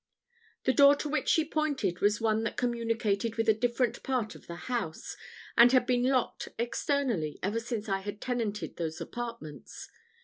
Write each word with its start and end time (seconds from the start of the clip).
The 0.63 0.73
door 0.73 0.95
to 0.95 1.07
which 1.09 1.29
she 1.29 1.45
pointed 1.45 1.99
was 2.01 2.19
one 2.19 2.41
that 2.43 2.57
communicated 2.57 3.35
with 3.35 3.47
a 3.47 3.53
different 3.53 4.01
part 4.01 4.33
of 4.33 4.47
the 4.47 4.55
house, 4.65 5.15
and 5.55 5.71
had 5.73 5.85
been 5.85 6.01
locked 6.05 6.49
externally 6.57 7.37
ever 7.43 7.59
since 7.59 7.87
I 7.87 7.99
had 7.99 8.19
tenanted 8.19 8.77
those 8.77 8.99
apartments. 8.99 9.91